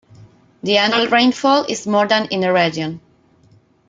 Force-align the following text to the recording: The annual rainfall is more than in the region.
The 0.63 0.77
annual 0.79 1.09
rainfall 1.09 1.65
is 1.65 1.85
more 1.85 2.07
than 2.07 2.25
in 2.31 2.39
the 2.39 2.51
region. 2.51 3.01